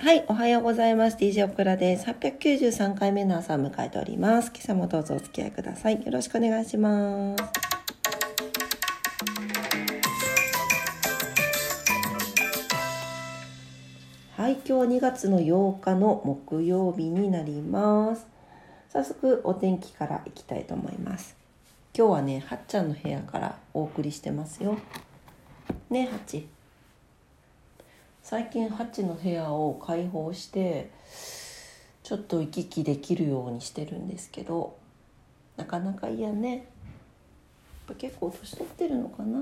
[0.00, 1.16] はい、おはようございます。
[1.16, 2.06] DJ オクラです。
[2.06, 4.52] 893回目の朝を迎えております。
[4.54, 6.00] 今朝もどうぞお付き合いください。
[6.00, 7.42] よろしくお願いします。
[14.36, 18.24] はい、今日は2月の8日の木曜日になります。
[18.90, 21.36] 早速お天気からいきたいと思います。
[21.92, 24.78] 今日はね、はっちゃんの部屋からお送りしてますよ。
[25.90, 26.46] ね、はっち。
[28.30, 30.90] 最近ハチの部屋を開放して
[32.02, 34.76] ちょっと行き来できるようにしてるんですけど
[35.56, 36.56] なかなか嫌ね。
[36.56, 36.64] やっ
[37.86, 39.38] ぱ結構年取ってるのかな。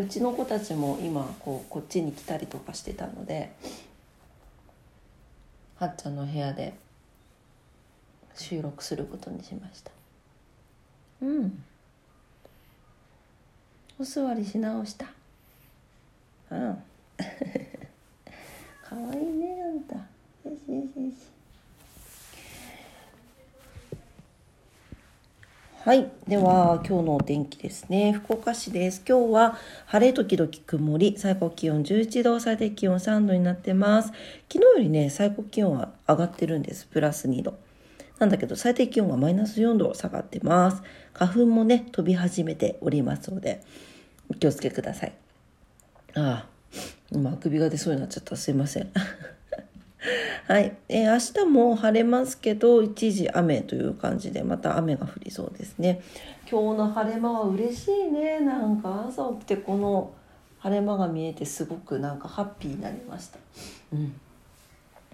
[0.00, 3.52] うちの子たちも今こうこっちに来たりとかしてたので
[5.76, 6.74] はっちゃんの部屋で
[8.34, 9.92] 収録することにしました。
[11.20, 11.62] うん。
[14.00, 15.06] お座りし直した。
[16.50, 16.82] うん
[18.88, 19.94] かわいいねあんた。
[19.96, 20.02] よ
[20.44, 21.32] しよしよし。
[25.84, 26.10] はい。
[26.28, 28.12] では今日のお天気ですね。
[28.12, 29.02] 福岡市です。
[29.04, 31.14] 今日は晴れ時々曇り。
[31.18, 32.38] 最高気温11度。
[32.38, 34.12] 最低気温3度になってます。
[34.48, 36.86] 昨日よりね最高気温は上がってるんです。
[36.86, 37.58] プラス2度。
[38.20, 40.82] なんだけど最低気温はマイナス4度下がってます。
[41.12, 43.60] 花粉もね飛び始めておりますので
[44.30, 45.12] お気をつけください。
[46.14, 46.51] ああ
[47.12, 48.36] 今あくびが出そうになっちゃった。
[48.36, 48.90] すいません。
[50.48, 56.00] はい、えー、明日も晴れますけど一時雨という感じでまた雨が降りそうですね。
[56.50, 58.40] 今日の晴れ間は嬉しいね。
[58.40, 60.10] なんか朝起きてこの
[60.58, 63.38] 晴れ間が見えてすごくなんかハッピーになりました。
[63.92, 64.14] うん。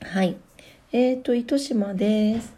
[0.03, 0.37] はい。
[0.93, 2.58] えっ、ー、と糸島です。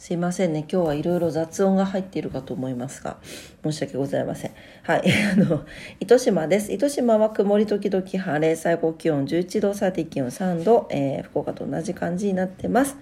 [0.00, 0.60] すいませんね。
[0.60, 3.18] 今日はいろいろ雑音が入っているかと思いますが、
[3.62, 4.52] 申し訳ございません。
[4.82, 5.02] はい。
[5.30, 5.66] あの、
[6.00, 6.72] 糸島です。
[6.72, 12.96] 糸島は曇り時々晴れ、最高気温11度、最低気温3度、えー、福岡と同じ感じになってます。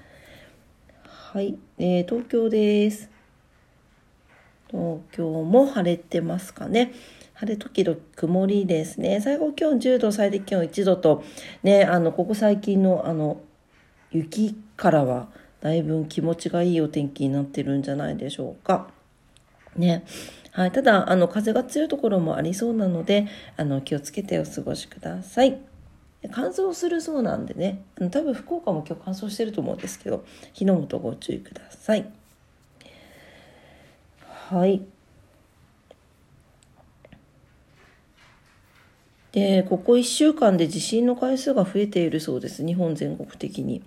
[1.04, 1.56] はい。
[1.78, 3.08] えー、東京です。
[4.68, 6.90] 東京も晴れてますかね。
[7.34, 9.20] 晴れ時々曇りですね。
[9.20, 11.22] 最高気温10度、最低気温1度と、
[11.62, 13.36] ね、あの、ここ最近の、あの、
[14.10, 15.28] 雪からは、
[15.60, 18.88] だいぶ気持ちがいいお天気になってるんじゃないでしょうか。
[19.76, 20.04] ね。
[20.52, 20.72] はい。
[20.72, 23.26] ただ、あの、風が強いところもありそうなので、
[23.56, 25.58] あの、気をつけてお過ごしください。
[26.32, 32.10] 乾燥するそうなんでね、あの多分福岡も今日乾燥してると思うんですけど、火の元ご注意ください。
[34.50, 34.82] はい。
[39.30, 42.66] で、ここ1週間で地震の回数が増えているそうです。
[42.66, 43.82] 日本全国的に。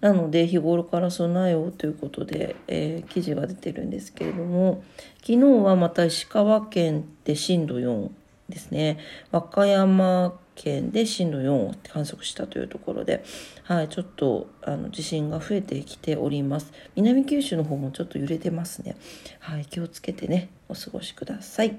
[0.00, 4.82] なので日頃から備えをということで、えー、記事が出てるんですけれども
[5.20, 8.10] 昨日はまた石川県で震度4
[8.48, 8.98] ですね。
[9.32, 13.24] 和歌山県で震度4を観測したというところで、
[13.64, 16.72] はい、ちょっとあの地震が増えてきております。
[16.94, 18.96] 南九州の方もちょっと揺れてますね、
[19.40, 21.78] はい、気をつけてねお過ごしください。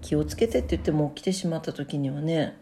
[0.00, 2.56] 気をつけてって言っても起きてしまった時にはね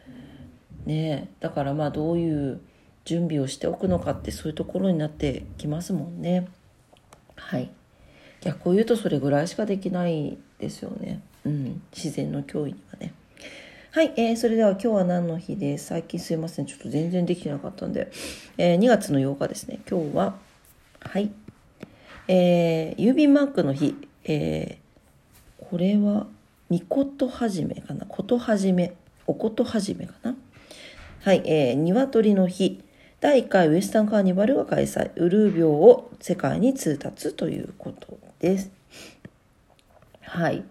[0.87, 2.61] ねだからまあどういう
[3.07, 6.49] 準備をしておくのかってそういうところになってきますもんね。
[7.37, 7.71] はい。
[8.43, 11.23] 逆を言うとそれぐらいしかできないですよね。
[11.45, 11.83] うん。
[11.95, 13.15] 自然の脅威にはね。
[13.93, 15.87] はい、えー、それでは今日は何の日です？
[15.87, 16.67] 最近すいません。
[16.67, 18.11] ちょっと全然できてなかったんで。
[18.59, 19.79] えー、2月の8日ですね。
[19.89, 20.35] 今日は、
[21.01, 21.31] はい。
[22.29, 23.95] えー、郵便マークの日。
[24.25, 26.27] えー、これは、
[26.69, 28.05] みことはじめかな？
[28.05, 28.95] ことはじめ。
[29.29, 30.35] おことはじめかな？
[31.23, 32.83] はい、えー、鶏の日。
[33.27, 38.71] 第1回ウエスタンカーニバルが開催、ウルー病を世界に通達ということです。
[40.23, 40.63] はい。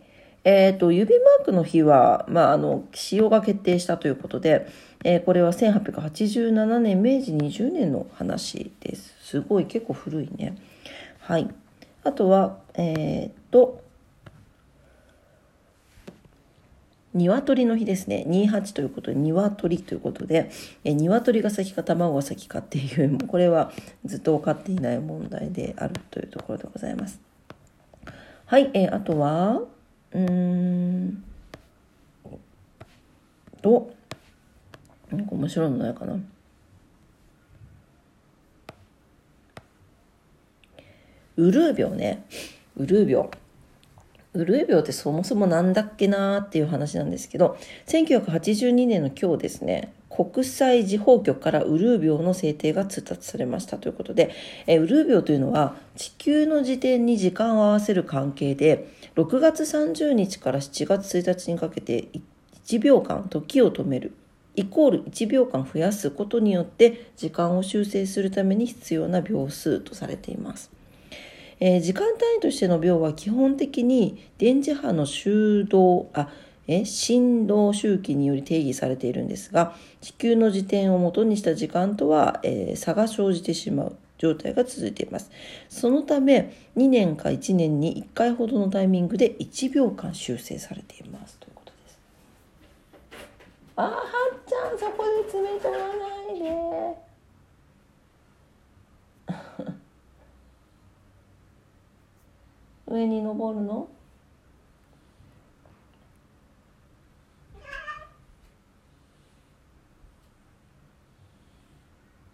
[0.45, 4.67] えっ、ー、と、指マークの日は、まあ、あの、使用が決定したということで、
[5.03, 9.13] えー、これは1887年、明治20年の話です。
[9.19, 10.57] すごい、結構古いね。
[11.19, 11.53] はい。
[12.05, 13.81] あとは、えっ、ー、と、
[17.15, 18.25] 鶏の日ですね。
[18.27, 20.51] 28ということで、鶏ということで、
[20.83, 23.71] え鶏が先か卵が先かっていう、 これは
[24.03, 27.21] ずっと分かっていない問題であるというところでございます。
[28.45, 29.61] はい、えー、あとは、
[30.11, 31.23] うーん
[33.61, 33.93] と、
[35.09, 36.19] なんか面白いのないかな。
[41.37, 42.25] ウルー病ね。
[42.75, 43.29] ウルー病。
[44.35, 54.31] ウルー病ってそもそもなんだっけなーっていう話なんですけど、1982年の今日ですね、国際時報局からウルー病の制定が通達されましたということで、
[54.67, 62.09] えウルー病というのは地球の時点に時間を合わせる関係で、6月30日から7月1日にかけて
[62.65, 64.13] 1秒間時を止める
[64.55, 70.71] イコール1秒間増やすことによって時間を修正するために必要な秒数とされています。
[71.59, 76.29] えー、時間単位としての秒は基本的に電磁波の周動あ
[76.67, 85.29] え振動周期により定義されているんですが地球の時点をもとにした時間とは、えー、差が生じてしまう状態が続いています。
[85.69, 91.37] そのため2年か1年に1回ほどのタイミングで1秒間修正されています。
[91.37, 91.99] ということです。
[93.75, 97.04] あはっちゃんそこで詰め取らないで。
[102.95, 103.89] 上に登るの？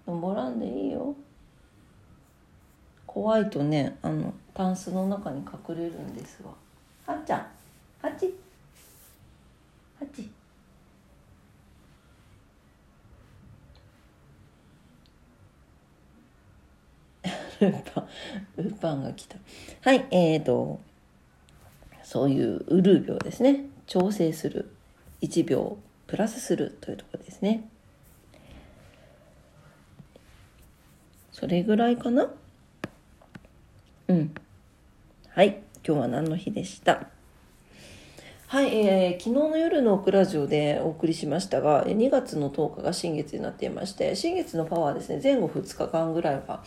[0.06, 1.16] 登らんでいいよ。
[3.08, 6.52] 怖いとねあのタンスの中に隠れるんですわ。
[7.08, 7.40] はっちゃん
[8.02, 8.26] はっち。
[10.00, 10.30] はっち。
[17.66, 18.08] ルーパン
[18.58, 19.38] ウーパンが来た。
[19.82, 20.80] はいえーと
[22.04, 23.66] そういうウルー秒ですね。
[23.88, 24.70] 調整する
[25.22, 25.78] 1秒
[26.08, 27.70] プラスするというところですね。
[31.32, 32.30] それぐらいかな？
[34.10, 34.34] うん。
[35.30, 37.08] はい今日は何の日でした？
[38.48, 45.22] はい、えー、昨日の夜のオクラジオでお送りしましたが2月の10日が新月になっていまして新月のパワーですね。
[45.24, 46.62] 前後2日間ぐらいは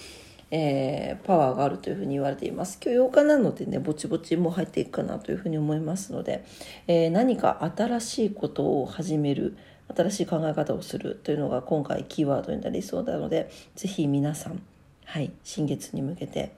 [0.56, 2.78] えー、パワーがあるというふうに言われています。
[2.80, 6.44] 今日8日なのでねぼちぼちも入っていくかなというふうに思いますので、
[6.86, 9.56] えー、何か新しいことを始める
[9.96, 14.62] 新しい考え方をするというのが今回キーワードになりそうなので是非皆さん、
[15.06, 16.52] はい、新月に向けて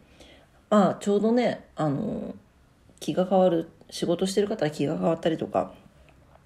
[0.68, 2.34] まあちょうどねあの
[3.00, 5.72] 気が変わる仕事してる方は気が変わったりとか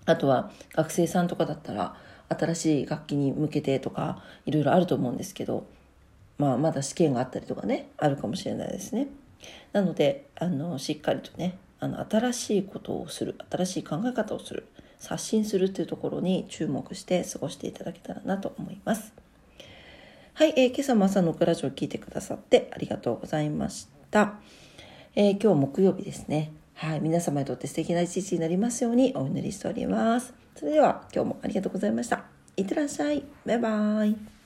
[0.06, 1.96] あとは学生さんとかだったら
[2.28, 5.66] 新しい楽器に向けてとかいろいろあると思うんですけど
[6.40, 9.08] まあ、まだ試験があったりとかねあるかもしれないですね。
[9.72, 14.66] なのであのしっかりとねあの新しいことをする新しい考え方をする
[14.98, 19.12] 刷新するっていうところに注目して過ごしていただけたらなと思います。
[20.32, 24.34] はい、えー、今朝も朝のクラジオを聞いてくださってありがとうございました。
[25.14, 26.52] えー、今日木曜日ですね。
[26.74, 30.32] はい、皆様にとって素敵な一日になりますようにお祈りしております。
[30.56, 32.24] それでは今日もありがとうございました。
[32.56, 33.22] いってらっしゃい。
[33.44, 34.39] バイバイ。